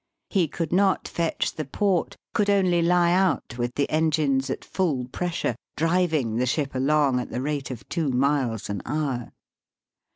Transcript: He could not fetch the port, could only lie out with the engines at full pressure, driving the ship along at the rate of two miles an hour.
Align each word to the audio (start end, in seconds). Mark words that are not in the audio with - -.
He 0.31 0.47
could 0.47 0.73
not 0.73 1.07
fetch 1.07 1.53
the 1.53 1.63
port, 1.63 2.15
could 2.33 2.49
only 2.49 2.81
lie 2.81 3.11
out 3.11 3.59
with 3.59 3.75
the 3.75 3.87
engines 3.91 4.49
at 4.49 4.65
full 4.65 5.05
pressure, 5.07 5.55
driving 5.77 6.37
the 6.37 6.47
ship 6.47 6.73
along 6.73 7.19
at 7.19 7.29
the 7.29 7.39
rate 7.39 7.69
of 7.69 7.87
two 7.87 8.09
miles 8.09 8.67
an 8.67 8.81
hour. 8.83 9.31